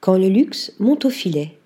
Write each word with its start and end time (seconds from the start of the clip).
Quand 0.00 0.16
le 0.16 0.28
luxe 0.28 0.72
monte 0.78 1.04
au 1.04 1.10
filet. 1.10 1.58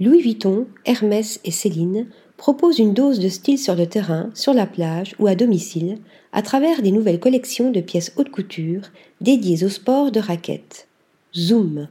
Louis 0.00 0.20
Vuitton, 0.20 0.66
Hermès 0.84 1.40
et 1.44 1.52
Céline 1.52 2.08
proposent 2.36 2.80
une 2.80 2.94
dose 2.94 3.20
de 3.20 3.28
style 3.28 3.60
sur 3.60 3.76
le 3.76 3.86
terrain, 3.86 4.30
sur 4.34 4.52
la 4.52 4.66
plage 4.66 5.14
ou 5.20 5.28
à 5.28 5.36
domicile 5.36 5.98
à 6.32 6.42
travers 6.42 6.82
des 6.82 6.90
nouvelles 6.90 7.20
collections 7.20 7.70
de 7.70 7.80
pièces 7.80 8.12
haute 8.16 8.30
couture 8.30 8.82
dédiées 9.20 9.64
au 9.64 9.68
sport 9.68 10.10
de 10.10 10.18
raquettes. 10.18 10.88
Zoom. 11.32 11.88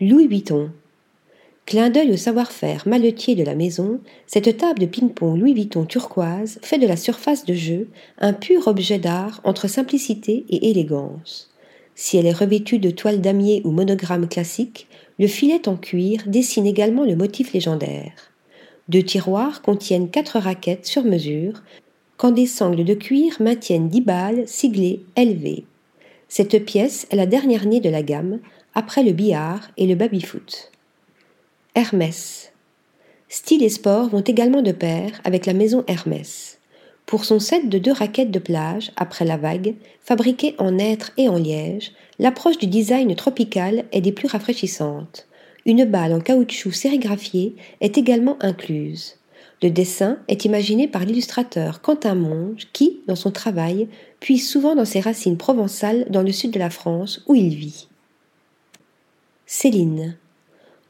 Louis 0.00 0.28
Vuitton. 0.28 0.70
Clin 1.66 1.90
d'œil 1.90 2.12
au 2.12 2.16
savoir-faire 2.16 2.86
maletier 2.86 3.34
de 3.34 3.44
la 3.44 3.56
maison, 3.56 4.00
cette 4.28 4.56
table 4.58 4.78
de 4.78 4.86
ping-pong 4.86 5.36
Louis 5.38 5.54
Vuitton 5.54 5.86
turquoise 5.86 6.60
fait 6.62 6.78
de 6.78 6.86
la 6.86 6.96
surface 6.96 7.44
de 7.44 7.54
jeu 7.54 7.88
un 8.18 8.32
pur 8.32 8.68
objet 8.68 8.98
d'art 8.98 9.40
entre 9.42 9.66
simplicité 9.68 10.46
et 10.48 10.70
élégance. 10.70 11.50
Si 11.94 12.16
elle 12.16 12.26
est 12.26 12.32
revêtue 12.32 12.78
de 12.78 12.90
toiles 12.90 13.20
damier 13.20 13.62
ou 13.64 13.70
monogrammes 13.70 14.28
classiques, 14.28 14.88
le 15.18 15.26
filet 15.26 15.68
en 15.68 15.76
cuir 15.76 16.22
dessine 16.26 16.66
également 16.66 17.04
le 17.04 17.16
motif 17.16 17.52
légendaire. 17.52 18.12
Deux 18.88 19.02
tiroirs 19.02 19.62
contiennent 19.62 20.10
quatre 20.10 20.38
raquettes 20.38 20.86
sur 20.86 21.04
mesure, 21.04 21.62
quand 22.16 22.30
des 22.30 22.46
sangles 22.46 22.84
de 22.84 22.94
cuir 22.94 23.36
maintiennent 23.40 23.88
dix 23.88 24.00
balles 24.00 24.46
siglées 24.46 25.04
LV. 25.16 25.64
Cette 26.28 26.64
pièce 26.64 27.06
est 27.10 27.16
la 27.16 27.26
dernière 27.26 27.66
née 27.66 27.80
de 27.80 27.90
la 27.90 28.02
gamme, 28.02 28.40
après 28.74 29.02
le 29.02 29.12
billard 29.12 29.70
et 29.76 29.86
le 29.86 29.94
baby-foot. 29.96 30.70
Hermès. 31.74 32.52
Style 33.28 33.62
et 33.62 33.68
sport 33.68 34.08
vont 34.08 34.20
également 34.20 34.62
de 34.62 34.72
pair 34.72 35.20
avec 35.24 35.46
la 35.46 35.54
maison 35.54 35.84
Hermès. 35.86 36.59
Pour 37.10 37.24
son 37.24 37.40
set 37.40 37.68
de 37.68 37.78
deux 37.78 37.90
raquettes 37.90 38.30
de 38.30 38.38
plage, 38.38 38.92
après 38.94 39.24
la 39.24 39.36
vague, 39.36 39.74
fabriquées 40.00 40.54
en 40.58 40.78
hêtre 40.78 41.10
et 41.16 41.28
en 41.28 41.38
liège, 41.38 41.90
l'approche 42.20 42.56
du 42.56 42.68
design 42.68 43.12
tropical 43.16 43.84
est 43.90 44.00
des 44.00 44.12
plus 44.12 44.28
rafraîchissantes. 44.28 45.26
Une 45.66 45.84
balle 45.86 46.12
en 46.12 46.20
caoutchouc 46.20 46.70
sérigraphié 46.70 47.56
est 47.80 47.98
également 47.98 48.36
incluse. 48.40 49.16
Le 49.60 49.70
dessin 49.70 50.18
est 50.28 50.44
imaginé 50.44 50.86
par 50.86 51.04
l'illustrateur 51.04 51.82
Quentin 51.82 52.14
Monge 52.14 52.68
qui, 52.72 53.00
dans 53.08 53.16
son 53.16 53.32
travail, 53.32 53.88
puise 54.20 54.48
souvent 54.48 54.76
dans 54.76 54.84
ses 54.84 55.00
racines 55.00 55.36
provençales 55.36 56.06
dans 56.10 56.22
le 56.22 56.30
sud 56.30 56.52
de 56.52 56.60
la 56.60 56.70
France 56.70 57.24
où 57.26 57.34
il 57.34 57.56
vit. 57.56 57.88
Céline. 59.46 60.16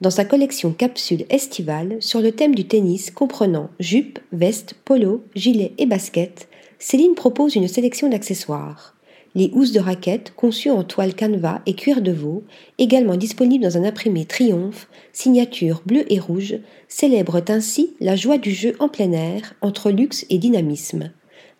Dans 0.00 0.10
sa 0.10 0.24
collection 0.24 0.72
capsule 0.72 1.26
estivale 1.28 1.98
sur 2.00 2.22
le 2.22 2.32
thème 2.32 2.54
du 2.54 2.64
tennis 2.64 3.10
comprenant 3.10 3.68
jupe, 3.78 4.18
veste, 4.32 4.74
polo, 4.86 5.22
gilet 5.34 5.74
et 5.76 5.84
basket, 5.84 6.48
Céline 6.78 7.14
propose 7.14 7.54
une 7.54 7.68
sélection 7.68 8.08
d'accessoires. 8.08 8.96
Les 9.34 9.50
housses 9.52 9.72
de 9.72 9.78
raquettes 9.78 10.32
conçues 10.34 10.70
en 10.70 10.84
toile 10.84 11.12
canevas 11.12 11.60
et 11.66 11.74
cuir 11.74 12.00
de 12.00 12.12
veau, 12.12 12.44
également 12.78 13.16
disponibles 13.16 13.62
dans 13.62 13.76
un 13.76 13.84
imprimé 13.84 14.24
Triomphe, 14.24 14.88
signature 15.12 15.82
bleue 15.84 16.10
et 16.10 16.18
rouge, 16.18 16.56
célèbrent 16.88 17.42
ainsi 17.48 17.94
la 18.00 18.16
joie 18.16 18.38
du 18.38 18.52
jeu 18.52 18.74
en 18.78 18.88
plein 18.88 19.12
air 19.12 19.54
entre 19.60 19.90
luxe 19.90 20.24
et 20.30 20.38
dynamisme. 20.38 21.10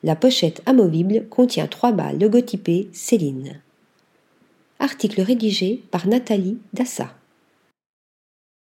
La 0.02 0.16
pochette 0.16 0.62
amovible 0.64 1.26
contient 1.28 1.66
trois 1.66 1.92
balles 1.92 2.18
logotypées 2.18 2.88
Céline. 2.92 3.60
Article 4.78 5.20
rédigé 5.20 5.82
par 5.90 6.08
Nathalie 6.08 6.56
Dassa. 6.72 7.19